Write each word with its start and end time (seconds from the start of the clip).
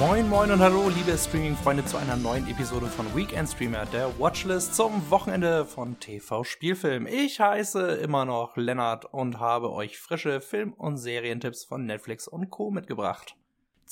Moin, 0.00 0.26
moin 0.30 0.50
und 0.50 0.60
hallo, 0.60 0.88
liebe 0.88 1.14
Streaming-Freunde, 1.14 1.84
zu 1.84 1.98
einer 1.98 2.16
neuen 2.16 2.48
Episode 2.48 2.86
von 2.86 3.14
Weekend 3.14 3.50
Streamer, 3.50 3.84
der 3.84 4.18
Watchlist 4.18 4.74
zum 4.74 5.10
Wochenende 5.10 5.66
von 5.66 6.00
TV 6.00 6.42
Spielfilm. 6.42 7.06
Ich 7.06 7.38
heiße 7.38 7.96
immer 7.96 8.24
noch 8.24 8.56
Lennart 8.56 9.04
und 9.04 9.40
habe 9.40 9.70
euch 9.70 9.98
frische 9.98 10.40
Film- 10.40 10.72
und 10.72 10.96
Serientipps 10.96 11.64
von 11.64 11.84
Netflix 11.84 12.26
und 12.26 12.48
Co. 12.48 12.70
mitgebracht. 12.70 13.36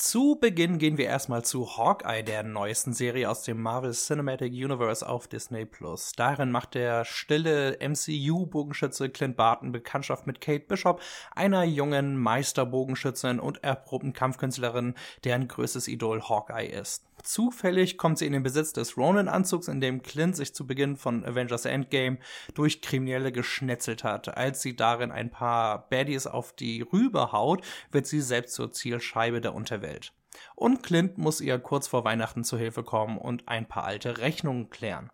Zu 0.00 0.38
Beginn 0.40 0.78
gehen 0.78 0.96
wir 0.96 1.06
erstmal 1.06 1.44
zu 1.44 1.76
Hawkeye, 1.76 2.22
der 2.22 2.44
neuesten 2.44 2.92
Serie 2.92 3.28
aus 3.28 3.42
dem 3.42 3.60
Marvel 3.60 3.90
Cinematic 3.90 4.52
Universe 4.52 5.04
auf 5.06 5.26
Disney 5.26 5.64
Plus. 5.64 6.12
Darin 6.12 6.52
macht 6.52 6.74
der 6.74 7.04
stille 7.04 7.76
MCU-Bogenschütze 7.80 9.10
Clint 9.10 9.36
Barton 9.36 9.72
Bekanntschaft 9.72 10.24
mit 10.28 10.40
Kate 10.40 10.66
Bishop, 10.68 11.02
einer 11.34 11.64
jungen 11.64 12.16
Meisterbogenschützin 12.16 13.40
und 13.40 13.64
erprobten 13.64 14.12
Kampfkünstlerin, 14.12 14.94
deren 15.24 15.48
größtes 15.48 15.88
Idol 15.88 16.22
Hawkeye 16.22 16.68
ist. 16.68 17.02
Zufällig 17.28 17.98
kommt 17.98 18.16
sie 18.16 18.24
in 18.24 18.32
den 18.32 18.42
Besitz 18.42 18.72
des 18.72 18.96
Ronin-Anzugs, 18.96 19.68
in 19.68 19.82
dem 19.82 20.00
Clint 20.00 20.34
sich 20.34 20.54
zu 20.54 20.66
Beginn 20.66 20.96
von 20.96 21.26
Avengers 21.26 21.66
Endgame 21.66 22.16
durch 22.54 22.80
Kriminelle 22.80 23.32
geschnetzelt 23.32 24.02
hat. 24.02 24.34
Als 24.34 24.62
sie 24.62 24.74
darin 24.74 25.10
ein 25.10 25.30
paar 25.30 25.90
Baddies 25.90 26.26
auf 26.26 26.54
die 26.54 26.80
Rübe 26.80 27.30
haut, 27.30 27.62
wird 27.92 28.06
sie 28.06 28.22
selbst 28.22 28.54
zur 28.54 28.72
Zielscheibe 28.72 29.42
der 29.42 29.54
Unterwelt. 29.54 30.14
Und 30.54 30.82
Clint 30.82 31.18
muss 31.18 31.42
ihr 31.42 31.58
kurz 31.58 31.86
vor 31.86 32.02
Weihnachten 32.02 32.44
zu 32.44 32.56
Hilfe 32.56 32.82
kommen 32.82 33.18
und 33.18 33.46
ein 33.46 33.68
paar 33.68 33.84
alte 33.84 34.16
Rechnungen 34.16 34.70
klären. 34.70 35.10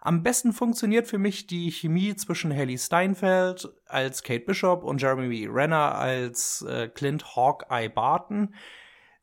Am 0.00 0.24
besten 0.24 0.52
funktioniert 0.52 1.06
für 1.06 1.18
mich 1.18 1.46
die 1.46 1.70
Chemie 1.70 2.16
zwischen 2.16 2.52
Haley 2.52 2.78
Steinfeld 2.78 3.68
als 3.86 4.24
Kate 4.24 4.44
Bishop 4.44 4.82
und 4.82 5.00
Jeremy 5.00 5.46
Renner 5.46 5.94
als 5.94 6.62
äh, 6.62 6.88
Clint 6.88 7.36
Hawkeye 7.36 7.88
Barton. 7.88 8.52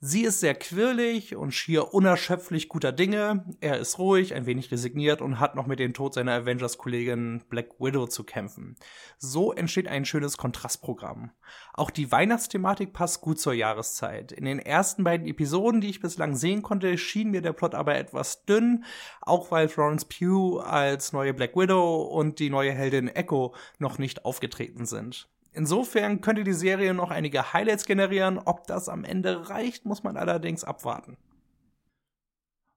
Sie 0.06 0.26
ist 0.26 0.42
sehr 0.42 0.54
quirlig 0.54 1.34
und 1.38 1.54
schier 1.54 1.94
unerschöpflich 1.94 2.68
guter 2.68 2.92
Dinge. 2.92 3.46
Er 3.62 3.80
ist 3.80 4.00
ruhig, 4.00 4.34
ein 4.34 4.46
wenig 4.46 4.70
resigniert 4.70 5.22
und 5.22 5.40
hat 5.40 5.56
noch 5.56 5.66
mit 5.66 5.80
dem 5.80 5.94
Tod 5.94 6.14
seiner 6.14 6.34
Avengers-Kollegin 6.34 7.44
Black 7.48 7.80
Widow 7.80 8.06
zu 8.08 8.26
kämpfen. 8.26 8.76
So 9.18 9.54
entsteht 9.54 9.88
ein 9.88 10.04
schönes 10.04 10.36
Kontrastprogramm. 10.36 11.32
Auch 11.74 11.90
die 11.90 12.12
Weihnachtsthematik 12.12 12.92
passt 12.92 13.22
gut 13.22 13.40
zur 13.40 13.54
Jahreszeit. 13.54 14.34
In 14.34 14.44
den 14.44 14.60
ersten 14.60 15.06
beiden 15.06 15.26
Episoden, 15.26 15.80
die 15.80 15.92
ich 15.92 16.02
bislang 16.02 16.36
sehen 16.36 16.64
konnte, 16.64 16.98
schien 16.98 17.32
mir 17.32 17.42
der 17.42 17.54
Plot 17.54 17.74
aber 17.74 17.96
etwas 17.96 18.44
dünn, 18.44 18.84
auch 19.22 19.52
weil 19.52 19.70
Florence 19.70 20.04
Pugh 20.04 20.60
als 20.66 21.14
neue 21.14 21.34
Black 21.34 21.56
Widow 21.56 22.02
und 22.02 22.40
die 22.40 22.50
neue 22.50 22.74
Heldin 22.74 23.08
Echo 23.08 23.56
noch 23.80 23.98
nicht 24.00 24.26
aufgetreten 24.26 24.86
sind. 24.86 25.30
Insofern 25.54 26.22
könnte 26.22 26.44
die 26.44 26.54
Serie 26.54 26.94
noch 26.94 27.12
einige 27.12 27.54
Highlights 27.54 27.86
generieren. 27.86 28.40
Ob 28.40 28.66
das 28.68 28.90
am 28.90 29.04
Ende 29.04 29.50
reicht, 29.50 29.86
muss 29.86 30.04
man 30.04 30.18
allerdings 30.18 30.64
abwarten. 30.64 31.18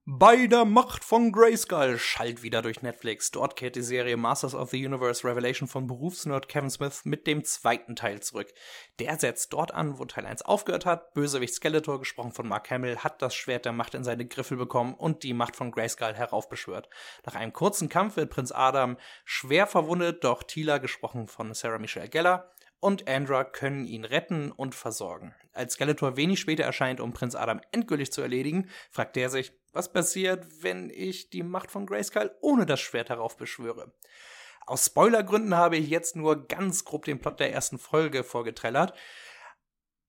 Bei 0.08 0.46
der 0.46 0.64
Macht 0.64 1.02
von 1.02 1.32
Grayskull 1.32 1.98
schallt 1.98 2.44
wieder 2.44 2.62
durch 2.62 2.80
Netflix. 2.80 3.32
Dort 3.32 3.56
kehrt 3.56 3.74
die 3.74 3.82
Serie 3.82 4.16
Masters 4.16 4.54
of 4.54 4.70
the 4.70 4.86
Universe 4.86 5.26
Revelation 5.26 5.66
von 5.66 5.88
Berufsnerd 5.88 6.48
Kevin 6.48 6.70
Smith 6.70 7.00
mit 7.04 7.26
dem 7.26 7.42
zweiten 7.42 7.96
Teil 7.96 8.20
zurück. 8.20 8.54
Der 9.00 9.18
setzt 9.18 9.52
dort 9.52 9.74
an, 9.74 9.98
wo 9.98 10.04
Teil 10.04 10.24
1 10.24 10.42
aufgehört 10.42 10.86
hat. 10.86 11.12
Bösewicht 11.14 11.54
Skeletor, 11.54 11.98
gesprochen 11.98 12.30
von 12.30 12.46
Mark 12.46 12.70
Hamill, 12.70 12.98
hat 12.98 13.20
das 13.20 13.34
Schwert 13.34 13.64
der 13.64 13.72
Macht 13.72 13.96
in 13.96 14.04
seine 14.04 14.26
Griffel 14.26 14.56
bekommen 14.56 14.94
und 14.94 15.24
die 15.24 15.34
Macht 15.34 15.56
von 15.56 15.72
Grayskull 15.72 16.14
heraufbeschwört. 16.14 16.88
Nach 17.24 17.34
einem 17.34 17.52
kurzen 17.52 17.88
Kampf 17.88 18.16
wird 18.16 18.30
Prinz 18.30 18.52
Adam 18.52 18.98
schwer 19.24 19.66
verwundet, 19.66 20.22
doch 20.22 20.44
Tila, 20.44 20.78
gesprochen 20.78 21.26
von 21.26 21.52
Sarah 21.52 21.78
Michelle 21.78 22.08
Geller, 22.08 22.52
und 22.80 23.08
Andra 23.08 23.44
können 23.44 23.84
ihn 23.84 24.04
retten 24.04 24.52
und 24.52 24.74
versorgen. 24.74 25.34
Als 25.52 25.74
Skeletor 25.74 26.16
wenig 26.16 26.40
später 26.40 26.64
erscheint, 26.64 27.00
um 27.00 27.12
Prinz 27.12 27.34
Adam 27.34 27.60
endgültig 27.72 28.12
zu 28.12 28.20
erledigen, 28.20 28.68
fragt 28.90 29.16
er 29.16 29.30
sich, 29.30 29.52
was 29.72 29.92
passiert, 29.92 30.46
wenn 30.62 30.90
ich 30.90 31.30
die 31.30 31.42
Macht 31.42 31.70
von 31.70 31.86
Grayskull 31.86 32.30
ohne 32.40 32.66
das 32.66 32.80
Schwert 32.80 33.08
heraufbeschwöre. 33.08 33.92
Aus 34.66 34.86
Spoilergründen 34.86 35.54
habe 35.54 35.76
ich 35.76 35.88
jetzt 35.88 36.16
nur 36.16 36.48
ganz 36.48 36.84
grob 36.84 37.04
den 37.04 37.20
Plot 37.20 37.38
der 37.38 37.52
ersten 37.52 37.78
Folge 37.78 38.24
vorgetrellert. 38.24 38.94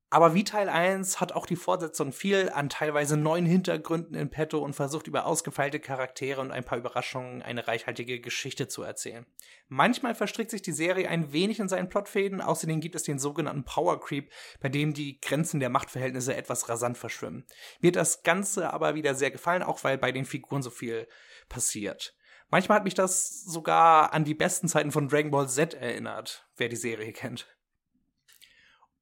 Aber 0.09 0.33
wie 0.33 0.45
Teil 0.45 0.69
1 0.69 1.19
hat 1.19 1.33
auch 1.33 1.45
die 1.45 1.57
Fortsetzung 1.57 2.13
viel 2.13 2.49
an 2.49 2.69
teilweise 2.69 3.17
neuen 3.17 3.45
Hintergründen 3.45 4.15
in 4.15 4.29
petto 4.29 4.59
und 4.59 4.73
versucht 4.73 5.07
über 5.07 5.25
ausgefeilte 5.25 5.81
Charaktere 5.81 6.39
und 6.39 6.51
ein 6.51 6.63
paar 6.63 6.77
Überraschungen 6.77 7.41
eine 7.41 7.67
reichhaltige 7.67 8.21
Geschichte 8.21 8.69
zu 8.69 8.83
erzählen. 8.83 9.25
Manchmal 9.67 10.15
verstrickt 10.15 10.51
sich 10.51 10.61
die 10.61 10.71
Serie 10.71 11.09
ein 11.09 11.33
wenig 11.33 11.59
in 11.59 11.67
seinen 11.67 11.89
Plotfäden, 11.89 12.39
außerdem 12.39 12.79
gibt 12.79 12.95
es 12.95 13.03
den 13.03 13.19
sogenannten 13.19 13.65
Power 13.65 13.99
Creep, 13.99 14.31
bei 14.61 14.69
dem 14.69 14.93
die 14.93 15.19
Grenzen 15.19 15.59
der 15.59 15.69
Machtverhältnisse 15.69 16.37
etwas 16.37 16.69
rasant 16.69 16.97
verschwimmen. 16.97 17.45
Mir 17.81 17.89
hat 17.89 17.97
das 17.97 18.23
Ganze 18.23 18.71
aber 18.71 18.95
wieder 18.95 19.13
sehr 19.13 19.31
gefallen, 19.31 19.61
auch 19.61 19.83
weil 19.83 19.97
bei 19.97 20.13
den 20.13 20.23
Figuren 20.23 20.61
so 20.61 20.69
viel 20.69 21.09
passiert. 21.49 22.15
Manchmal 22.49 22.77
hat 22.77 22.85
mich 22.85 22.93
das 22.93 23.43
sogar 23.43 24.13
an 24.13 24.23
die 24.23 24.35
besten 24.35 24.69
Zeiten 24.69 24.93
von 24.93 25.09
Dragon 25.09 25.31
Ball 25.31 25.49
Z 25.49 25.73
erinnert, 25.73 26.47
wer 26.55 26.69
die 26.69 26.77
Serie 26.77 27.11
kennt. 27.11 27.56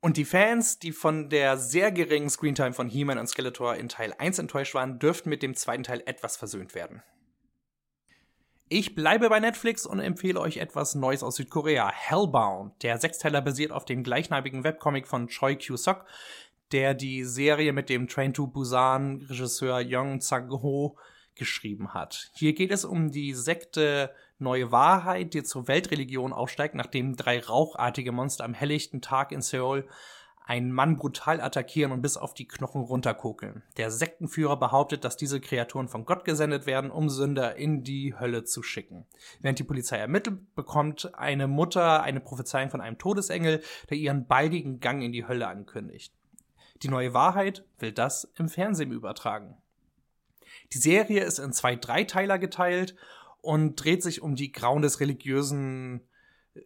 Und 0.05 0.17
die 0.17 0.25
Fans, 0.25 0.77
die 0.77 0.91
von 0.91 1.29
der 1.29 1.57
sehr 1.57 1.91
geringen 1.91 2.29
Screentime 2.29 2.73
von 2.73 2.87
He-Man 2.87 3.17
und 3.17 3.25
Skeletor 3.25 3.73
in 3.73 3.89
Teil 3.89 4.13
1 4.15 4.37
enttäuscht 4.37 4.75
waren, 4.75 4.99
dürften 4.99 5.29
mit 5.29 5.41
dem 5.41 5.55
zweiten 5.55 5.81
Teil 5.81 6.03
etwas 6.05 6.37
versöhnt 6.37 6.75
werden. 6.75 7.01
Ich 8.69 8.93
bleibe 8.93 9.29
bei 9.29 9.39
Netflix 9.39 9.83
und 9.83 9.99
empfehle 9.99 10.39
euch 10.39 10.57
etwas 10.57 10.93
Neues 10.93 11.23
aus 11.23 11.37
Südkorea. 11.37 11.91
Hellbound. 11.91 12.83
Der 12.83 12.99
Sechsteiler 12.99 13.41
basiert 13.41 13.71
auf 13.71 13.83
dem 13.83 14.03
gleichnamigen 14.03 14.63
Webcomic 14.63 15.07
von 15.07 15.27
Choi 15.27 15.55
Kyu-sok, 15.55 16.05
der 16.71 16.93
die 16.93 17.23
Serie 17.23 17.73
mit 17.73 17.89
dem 17.89 18.07
Train 18.07 18.31
to 18.31 18.45
Busan 18.45 19.25
Regisseur 19.27 19.81
Young 19.83 20.21
Sang-ho 20.21 20.99
geschrieben 21.33 21.95
hat. 21.95 22.29
Hier 22.35 22.53
geht 22.53 22.69
es 22.69 22.85
um 22.85 23.09
die 23.09 23.33
Sekte 23.33 24.13
neue 24.37 24.71
Wahrheit, 24.71 25.33
die 25.33 25.43
zur 25.43 25.67
Weltreligion 25.67 26.33
aufsteigt, 26.33 26.75
nachdem 26.75 27.15
drei 27.15 27.39
rauchartige 27.39 28.11
Monster 28.11 28.43
am 28.43 28.53
helllichten 28.53 29.01
Tag 29.01 29.31
in 29.31 29.41
Seoul 29.41 29.87
einen 30.45 30.71
Mann 30.71 30.97
brutal 30.97 31.41
attackieren 31.41 31.91
und 31.91 32.01
bis 32.01 32.17
auf 32.17 32.35
die 32.35 32.47
Knochen 32.47 32.81
runterkokeln. 32.81 33.63
Der 33.77 33.89
Sektenführer 33.89 34.57
behauptet, 34.57 35.03
dass 35.03 35.17
diese 35.17 35.41
Kreaturen 35.41 35.87
von 35.87 36.05
Gott 36.05 36.23
gesendet 36.23 36.67
werden, 36.67 36.91
um 36.91 37.09
Sünder 37.09 37.55
in 37.55 37.83
die 37.83 38.13
Hölle 38.19 38.43
zu 38.43 38.61
schicken. 38.61 39.05
Während 39.41 39.57
die 39.57 39.63
Polizei 39.63 39.97
ermittelt, 39.97 40.55
bekommt 40.55 41.15
eine 41.15 41.47
Mutter 41.47 42.03
eine 42.03 42.19
Prophezeiung 42.19 42.69
von 42.69 42.81
einem 42.81 42.99
Todesengel, 42.99 43.63
der 43.89 43.97
ihren 43.97 44.27
baldigen 44.27 44.79
Gang 44.79 45.01
in 45.01 45.11
die 45.11 45.27
Hölle 45.27 45.47
ankündigt. 45.47 46.13
Die 46.83 46.89
neue 46.89 47.13
Wahrheit 47.13 47.65
will 47.79 47.91
das 47.91 48.31
im 48.37 48.47
Fernsehen 48.47 48.91
übertragen. 48.91 49.57
Die 50.73 50.77
Serie 50.77 51.23
ist 51.23 51.39
in 51.39 51.53
zwei 51.53 51.75
Dreiteiler 51.75 52.37
geteilt 52.37 52.95
und 53.45 53.75
dreht 53.75 54.03
sich 54.03 54.21
um 54.21 54.35
die 54.35 54.51
Grauen 54.51 54.81
des 54.81 54.99
religiösen 54.99 56.01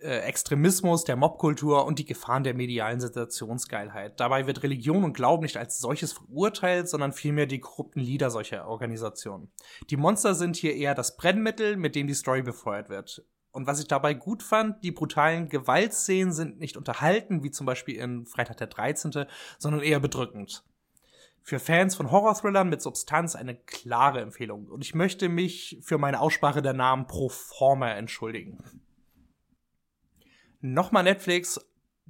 äh, 0.02 0.20
Extremismus, 0.20 1.04
der 1.04 1.16
Mobkultur 1.16 1.86
und 1.86 2.00
die 2.00 2.06
Gefahren 2.06 2.44
der 2.44 2.54
medialen 2.54 3.00
Sensationsgeilheit. 3.00 4.20
Dabei 4.20 4.46
wird 4.48 4.64
Religion 4.64 5.04
und 5.04 5.14
Glauben 5.14 5.44
nicht 5.44 5.58
als 5.58 5.80
solches 5.80 6.14
verurteilt, 6.14 6.88
sondern 6.88 7.12
vielmehr 7.12 7.48
die 7.48 7.60
korrupten 7.60 8.00
Lieder 8.00 8.30
solcher 8.30 8.68
Organisationen. 8.68 9.52
Die 9.90 9.98
Monster 9.98 10.36
sind 10.36 10.56
hier 10.56 10.76
eher 10.76 10.96
das 10.96 11.18
Brennmittel, 11.18 11.76
mit 11.76 11.96
dem 11.96 12.08
die 12.08 12.14
Story 12.14 12.44
befeuert 12.44 12.90
wird. 12.90 13.26
Und 13.52 13.66
was 13.66 13.80
ich 13.80 13.88
dabei 13.88 14.14
gut 14.14 14.44
fand, 14.44 14.84
die 14.84 14.92
brutalen 14.92 15.50
Gewaltszenen 15.50 16.34
sind 16.34 16.60
nicht 16.60 16.78
unterhalten, 16.78 17.44
wie 17.44 17.50
zum 17.50 17.66
Beispiel 17.66 17.96
in 17.96 18.28
Freitag 18.28 18.58
der 18.58 18.68
13., 18.68 19.26
sondern 19.58 19.82
eher 19.82 20.00
bedrückend 20.00 20.64
für 21.44 21.60
Fans 21.60 21.96
von 21.96 22.12
Horror-Thrillern 22.12 22.70
mit 22.70 22.82
Substanz 22.82 23.36
eine 23.36 23.56
klare 23.56 24.22
Empfehlung. 24.22 24.68
Und 24.68 24.82
ich 24.82 24.96
möchte 24.96 25.30
mich 25.30 25.80
für 25.82 25.98
meine 25.98 26.20
Aussprache 26.20 26.62
der 26.62 26.74
Namen 26.74 27.08
pro 27.08 27.30
forma 27.30 27.90
entschuldigen. 27.90 28.64
Nochmal 30.62 31.04
Netflix, 31.04 31.60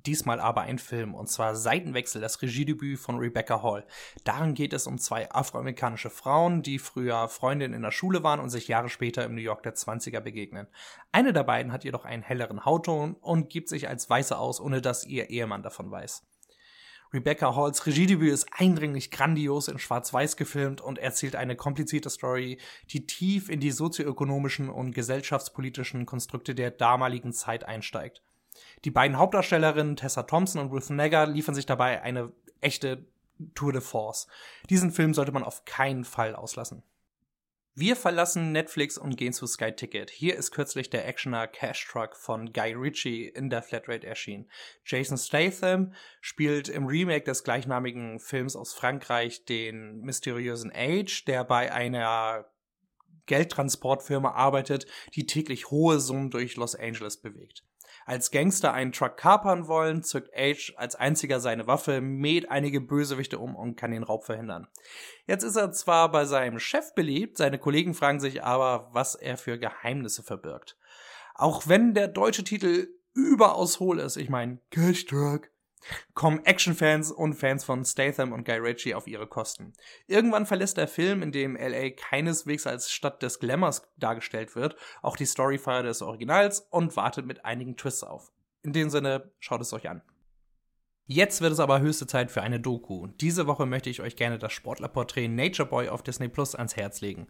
diesmal 0.06 0.40
aber 0.40 0.62
ein 0.62 0.80
Film, 0.80 1.14
und 1.14 1.28
zwar 1.28 1.56
Seitenwechsel, 1.56 2.22
das 2.22 2.42
Regiedebüt 2.42 3.00
von 3.00 3.18
Rebecca 3.18 3.62
Hall. 3.62 3.86
Darin 4.24 4.54
geht 4.54 4.74
es 4.74 4.88
um 4.88 4.98
zwei 4.98 5.30
afroamerikanische 5.32 6.10
Frauen, 6.10 6.62
die 6.62 6.80
früher 6.80 7.28
Freundinnen 7.28 7.74
in 7.74 7.82
der 7.82 7.92
Schule 7.92 8.24
waren 8.24 8.40
und 8.40 8.50
sich 8.50 8.68
Jahre 8.68 8.90
später 8.90 9.24
im 9.24 9.36
New 9.36 9.42
York 9.42 9.64
der 9.64 9.76
20er 9.76 10.20
begegnen. 10.20 10.68
Eine 11.12 11.34
der 11.34 11.44
beiden 11.44 11.72
hat 11.72 11.84
jedoch 11.84 12.06
einen 12.06 12.24
helleren 12.24 12.66
Hautton 12.66 13.14
und 13.16 13.50
gibt 13.50 13.70
sich 13.70 13.88
als 13.88 14.10
Weiße 14.10 14.38
aus, 14.38 14.60
ohne 14.60 14.82
dass 14.82 15.06
ihr 15.06 15.30
Ehemann 15.30 15.64
davon 15.64 15.92
weiß. 15.92 16.29
Rebecca 17.12 17.56
Halls 17.56 17.88
Regiedebüt 17.88 18.32
ist 18.32 18.48
eindringlich 18.52 19.10
grandios 19.10 19.68
in 19.68 19.80
Schwarz-Weiß 19.80 20.38
gefilmt 20.38 20.80
und 20.80 21.00
erzählt 21.00 21.36
eine 21.36 21.56
komplizierte 21.56 22.10
Story, 22.12 22.60
die 22.92 23.08
tief 23.08 23.50
in 23.50 23.60
die 23.60 23.72
sozioökonomischen 23.72 24.70
und 24.70 24.94
gesellschaftspolitischen 24.94 26.06
Konstrukte 26.06 26.54
der 26.54 26.70
damaligen 26.70 27.34
Zeit 27.34 27.64
einsteigt. 27.64 28.22
Die 28.86 28.92
beiden 28.92 29.18
Hauptdarstellerinnen 29.18 29.96
Tessa 29.96 30.24
Thompson 30.24 30.62
und 30.62 30.72
Ruth 30.72 30.92
Negger 30.92 31.26
liefern 31.26 31.56
sich 31.56 31.66
dabei 31.66 32.02
eine 32.04 32.32
echte 32.62 33.06
Tour 33.56 33.74
de 33.74 33.82
Force. 33.82 34.28
Diesen 34.70 34.92
Film 34.92 35.14
sollte 35.16 35.32
man 35.32 35.44
auf 35.44 35.66
keinen 35.66 36.04
Fall 36.04 36.36
auslassen. 36.36 36.84
Wir 37.80 37.96
verlassen 37.96 38.52
Netflix 38.52 38.98
und 38.98 39.16
gehen 39.16 39.32
zu 39.32 39.48
Sky 39.48 39.72
Ticket. 39.72 40.10
Hier 40.10 40.36
ist 40.36 40.52
kürzlich 40.52 40.90
der 40.90 41.08
Actioner 41.08 41.48
Cash 41.48 41.88
Truck 41.90 42.18
von 42.18 42.52
Guy 42.52 42.74
Ritchie 42.74 43.30
in 43.30 43.50
der 43.50 43.64
Flatrate 43.64 44.06
erschienen. 44.06 44.52
Jason 44.86 45.18
Statham 45.18 45.94
spielt 46.20 46.68
im 46.68 46.88
Remake 46.88 47.24
des 47.24 47.46
gleichnamigen 47.46 48.20
Films 48.20 48.58
aus 48.58 48.74
Frankreich 48.74 49.46
den 49.46 50.02
mysteriösen 50.02 50.74
Age, 50.76 51.24
der 51.24 51.46
bei 51.46 51.72
einer 51.72 52.52
Geldtransportfirma 53.28 54.32
arbeitet, 54.32 54.86
die 55.16 55.26
täglich 55.26 55.72
hohe 55.72 56.02
Summen 56.02 56.32
durch 56.32 56.58
Los 56.58 56.76
Angeles 56.76 57.16
bewegt. 57.16 57.64
Als 58.06 58.32
Gangster 58.32 58.74
einen 58.74 58.92
Truck 58.92 59.18
kapern 59.18 59.68
wollen, 59.68 60.04
zückt 60.04 60.36
Age 60.36 60.74
als 60.78 60.96
einziger 60.96 61.40
seine 61.40 61.68
Waffe, 61.68 62.02
mäht 62.02 62.50
einige 62.50 62.82
Bösewichte 62.82 63.40
um 63.40 63.56
und 63.56 63.76
kann 63.76 63.92
den 63.92 64.04
Raub 64.04 64.26
verhindern. 64.26 64.68
Jetzt 65.26 65.44
ist 65.44 65.56
er 65.56 65.72
zwar 65.72 66.12
bei 66.12 66.26
seinem 66.26 66.60
Chef 66.60 66.94
beliebt, 66.96 67.38
seine 67.38 67.60
Kollegen 67.60 67.94
fragen 67.94 68.20
sich 68.20 68.44
aber, 68.44 68.90
was 68.94 69.16
er 69.16 69.38
für 69.38 69.60
Geheimnisse 69.60 70.24
verbirgt. 70.24 70.78
Auch 71.36 71.68
wenn 71.68 71.94
der 71.94 72.08
deutsche 72.08 72.44
Titel 72.44 72.88
überaus 73.14 73.80
hohl 73.80 74.00
ist, 74.00 74.18
ich 74.18 74.30
meine, 74.30 74.60
Cash 74.72 75.06
Truck, 75.06 75.50
kommen 76.14 76.46
Actionfans 76.46 77.12
und 77.12 77.34
Fans 77.34 77.64
von 77.64 77.84
Statham 77.86 78.34
und 78.34 78.46
Guy 78.46 78.58
Ritchie 78.58 78.96
auf 78.96 79.08
ihre 79.08 79.28
Kosten. 79.28 79.74
Irgendwann 80.08 80.46
verlässt 80.46 80.78
der 80.78 80.88
Film, 80.88 81.22
in 81.22 81.32
dem 81.32 81.56
LA 81.56 81.92
keineswegs 81.92 82.68
als 82.68 82.92
Stadt 82.92 83.22
des 83.22 83.40
Glamours 83.40 83.84
dargestellt 83.98 84.56
wird, 84.56 84.76
auch 85.02 85.18
die 85.18 85.26
Storyfire 85.26 85.84
des 85.84 86.02
Originals 86.02 86.62
und 86.70 86.96
wartet 86.96 87.26
mit 87.26 87.46
einigen 87.46 87.78
Twists 87.78 88.04
auf. 88.04 88.32
In 88.62 88.74
dem 88.74 88.90
Sinne, 88.90 89.32
schaut 89.40 89.62
es 89.62 89.74
euch 89.74 89.90
an. 89.90 90.02
Jetzt 91.12 91.42
wird 91.42 91.52
es 91.52 91.60
aber 91.60 91.80
höchste 91.80 92.06
Zeit 92.06 92.30
für 92.30 92.44
eine 92.44 92.60
Doku. 92.60 93.08
Diese 93.08 93.48
Woche 93.48 93.66
möchte 93.66 93.90
ich 93.90 94.00
euch 94.00 94.16
gerne 94.16 94.38
das 94.38 94.54
Sportlerporträt 94.54 95.28
Nature 95.28 95.68
Boy 95.68 95.90
auf 95.90 96.04
Disney 96.04 96.28
Plus 96.28 96.54
ans 96.54 96.76
Herz 96.76 97.02
legen. 97.02 97.26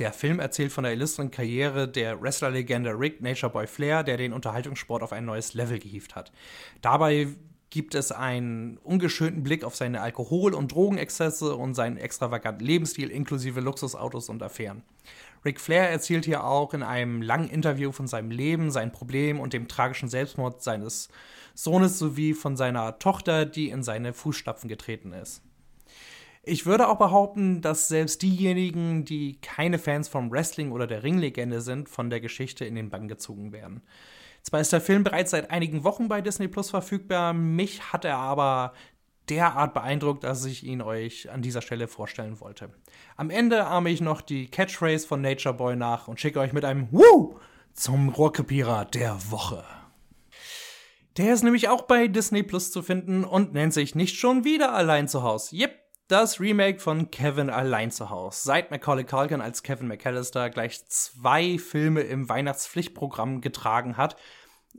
Der 0.00 0.12
Film 0.12 0.40
erzählt 0.40 0.72
von 0.72 0.82
der 0.82 0.94
illustren 0.94 1.30
Karriere 1.30 1.86
der 1.86 2.20
Wrestlerlegende 2.20 2.90
Rick 2.90 3.22
Nature 3.22 3.52
Boy 3.52 3.68
Flair, 3.68 4.02
der 4.02 4.16
den 4.16 4.32
Unterhaltungssport 4.32 5.04
auf 5.04 5.12
ein 5.12 5.26
neues 5.26 5.54
Level 5.54 5.78
gehievt 5.78 6.16
hat. 6.16 6.32
Dabei 6.80 7.28
gibt 7.70 7.94
es 7.94 8.12
einen 8.12 8.78
ungeschönten 8.78 9.42
Blick 9.42 9.64
auf 9.64 9.76
seine 9.76 10.00
Alkohol- 10.00 10.54
und 10.54 10.72
Drogenexzesse 10.72 11.54
und 11.54 11.74
seinen 11.74 11.96
extravaganten 11.96 12.66
Lebensstil 12.66 13.10
inklusive 13.10 13.60
Luxusautos 13.60 14.28
und 14.28 14.42
Affären. 14.42 14.82
Ric 15.44 15.60
Flair 15.60 15.88
erzählt 15.88 16.26
hier 16.26 16.44
auch 16.44 16.74
in 16.74 16.82
einem 16.82 17.22
langen 17.22 17.48
Interview 17.48 17.92
von 17.92 18.06
seinem 18.06 18.30
Leben, 18.30 18.70
seinen 18.70 18.92
Problemen 18.92 19.40
und 19.40 19.52
dem 19.52 19.68
tragischen 19.68 20.08
Selbstmord 20.08 20.62
seines 20.62 21.08
Sohnes 21.54 21.98
sowie 21.98 22.34
von 22.34 22.56
seiner 22.56 22.98
Tochter, 22.98 23.46
die 23.46 23.70
in 23.70 23.82
seine 23.82 24.12
Fußstapfen 24.12 24.68
getreten 24.68 25.12
ist. 25.12 25.42
Ich 26.42 26.66
würde 26.66 26.88
auch 26.88 26.98
behaupten, 26.98 27.60
dass 27.60 27.88
selbst 27.88 28.22
diejenigen, 28.22 29.04
die 29.04 29.38
keine 29.40 29.78
Fans 29.78 30.08
vom 30.08 30.30
Wrestling 30.30 30.72
oder 30.72 30.86
der 30.86 31.02
Ringlegende 31.02 31.60
sind, 31.60 31.88
von 31.88 32.10
der 32.10 32.20
Geschichte 32.20 32.64
in 32.64 32.74
den 32.74 32.90
Bann 32.90 33.08
gezogen 33.08 33.52
werden. 33.52 33.82
Zwar 34.42 34.60
ist 34.60 34.72
der 34.72 34.80
Film 34.80 35.04
bereits 35.04 35.32
seit 35.32 35.50
einigen 35.50 35.84
Wochen 35.84 36.08
bei 36.08 36.20
Disney 36.20 36.48
Plus 36.48 36.70
verfügbar, 36.70 37.32
mich 37.32 37.92
hat 37.92 38.04
er 38.04 38.16
aber 38.16 38.72
derart 39.28 39.74
beeindruckt, 39.74 40.24
dass 40.24 40.44
ich 40.44 40.64
ihn 40.64 40.82
euch 40.82 41.30
an 41.30 41.42
dieser 41.42 41.62
Stelle 41.62 41.88
vorstellen 41.88 42.40
wollte. 42.40 42.70
Am 43.16 43.30
Ende 43.30 43.66
ahme 43.66 43.90
ich 43.90 44.00
noch 44.00 44.20
die 44.20 44.48
Catchphrase 44.48 45.06
von 45.06 45.20
Nature 45.20 45.54
Boy 45.54 45.76
nach 45.76 46.08
und 46.08 46.20
schicke 46.20 46.40
euch 46.40 46.52
mit 46.52 46.64
einem 46.64 46.88
Woo 46.90 47.38
zum 47.72 48.08
Rohrkrepierer 48.08 48.86
der 48.86 49.30
Woche. 49.30 49.64
Der 51.16 51.32
ist 51.32 51.42
nämlich 51.42 51.68
auch 51.68 51.82
bei 51.82 52.08
Disney 52.08 52.42
Plus 52.42 52.70
zu 52.70 52.82
finden 52.82 53.24
und 53.24 53.52
nennt 53.52 53.74
sich 53.74 53.94
nicht 53.94 54.16
schon 54.16 54.44
wieder 54.44 54.72
allein 54.72 55.08
zu 55.08 55.22
Haus. 55.22 55.52
Yep, 55.52 55.78
das 56.10 56.40
Remake 56.40 56.80
von 56.80 57.12
Kevin 57.12 57.50
allein 57.50 57.92
zu 57.92 58.10
Haus. 58.10 58.42
Seit 58.42 58.72
Macaulay 58.72 59.04
Culkin 59.04 59.40
als 59.40 59.62
Kevin 59.62 59.86
McAllister 59.86 60.50
gleich 60.50 60.84
zwei 60.86 61.56
Filme 61.56 62.00
im 62.00 62.28
Weihnachtspflichtprogramm 62.28 63.40
getragen 63.40 63.96
hat, 63.96 64.16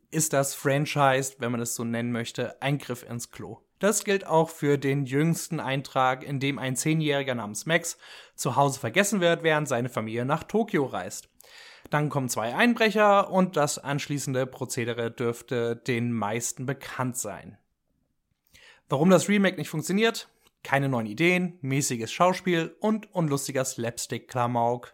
ist 0.09 0.33
das 0.33 0.53
Franchise, 0.53 1.35
wenn 1.39 1.53
man 1.53 1.61
es 1.61 1.75
so 1.75 1.85
nennen 1.85 2.11
möchte, 2.11 2.61
ein 2.61 2.77
Griff 2.77 3.09
ins 3.09 3.31
Klo. 3.31 3.59
Das 3.79 4.03
gilt 4.03 4.27
auch 4.27 4.49
für 4.49 4.77
den 4.77 5.05
jüngsten 5.05 5.61
Eintrag, 5.61 6.23
in 6.23 6.41
dem 6.41 6.59
ein 6.59 6.75
Zehnjähriger 6.75 7.33
namens 7.33 7.65
Max 7.65 7.97
zu 8.35 8.57
Hause 8.57 8.81
vergessen 8.81 9.21
wird, 9.21 9.41
während 9.41 9.69
seine 9.69 9.89
Familie 9.89 10.25
nach 10.25 10.43
Tokio 10.43 10.85
reist. 10.85 11.29
Dann 11.89 12.09
kommen 12.09 12.27
zwei 12.27 12.55
Einbrecher 12.55 13.31
und 13.31 13.55
das 13.55 13.79
anschließende 13.79 14.45
Prozedere 14.47 15.09
dürfte 15.11 15.77
den 15.77 16.11
meisten 16.11 16.65
bekannt 16.65 17.17
sein. 17.17 17.57
Warum 18.89 19.09
das 19.09 19.29
Remake 19.29 19.55
nicht 19.55 19.69
funktioniert? 19.69 20.27
Keine 20.63 20.89
neuen 20.89 21.07
Ideen, 21.07 21.57
mäßiges 21.61 22.11
Schauspiel 22.11 22.75
und 22.79 23.13
unlustiger 23.13 23.65
Slapstick-Klamauk. 23.65 24.93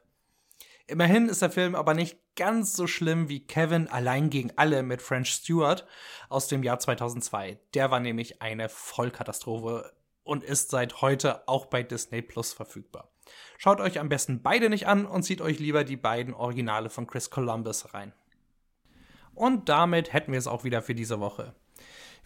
Immerhin 0.87 1.27
ist 1.27 1.41
der 1.41 1.51
Film 1.51 1.75
aber 1.75 1.93
nicht 1.93 2.17
ganz 2.37 2.73
so 2.73 2.87
schlimm 2.87 3.27
wie 3.27 3.45
Kevin 3.45 3.87
allein 3.87 4.29
gegen 4.29 4.51
alle 4.55 4.83
mit 4.83 5.01
French 5.01 5.29
Stewart 5.31 5.85
aus 6.29 6.47
dem 6.47 6.63
Jahr 6.63 6.79
2002. 6.79 7.59
Der 7.73 7.91
war 7.91 7.99
nämlich 7.99 8.41
eine 8.41 8.69
Vollkatastrophe 8.69 9.91
und 10.23 10.43
ist 10.43 10.69
seit 10.69 11.01
heute 11.01 11.47
auch 11.47 11.65
bei 11.65 11.83
Disney 11.83 12.21
Plus 12.21 12.53
verfügbar. 12.53 13.11
Schaut 13.57 13.81
euch 13.81 13.99
am 13.99 14.07
besten 14.07 14.41
beide 14.41 14.69
nicht 14.69 14.87
an 14.87 15.05
und 15.05 15.23
zieht 15.23 15.41
euch 15.41 15.59
lieber 15.59 15.83
die 15.83 15.97
beiden 15.97 16.33
Originale 16.33 16.89
von 16.89 17.07
Chris 17.07 17.29
Columbus 17.29 17.93
rein. 17.93 18.13
Und 19.33 19.69
damit 19.69 20.13
hätten 20.13 20.31
wir 20.31 20.39
es 20.39 20.47
auch 20.47 20.63
wieder 20.63 20.81
für 20.81 20.95
diese 20.95 21.19
Woche. 21.19 21.53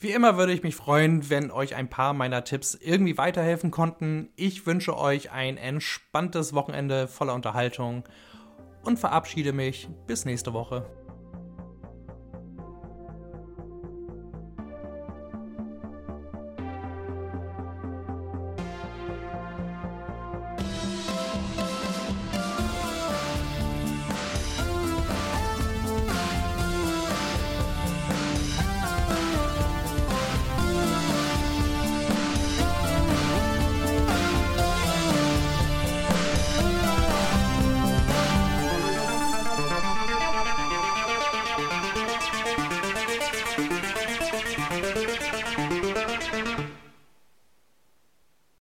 Wie 0.01 0.09
immer 0.09 0.35
würde 0.35 0.51
ich 0.51 0.63
mich 0.63 0.75
freuen, 0.75 1.29
wenn 1.29 1.51
euch 1.51 1.75
ein 1.75 1.87
paar 1.87 2.13
meiner 2.13 2.43
Tipps 2.43 2.73
irgendwie 2.73 3.19
weiterhelfen 3.19 3.69
konnten. 3.69 4.29
Ich 4.35 4.65
wünsche 4.65 4.97
euch 4.97 5.29
ein 5.29 5.57
entspanntes 5.57 6.55
Wochenende 6.55 7.07
voller 7.07 7.35
Unterhaltung 7.35 8.03
und 8.83 8.97
verabschiede 8.97 9.53
mich 9.53 9.89
bis 10.07 10.25
nächste 10.25 10.53
Woche. 10.53 10.87